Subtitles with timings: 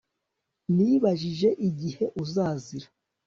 [0.75, 2.87] Nibajije igihe uzazira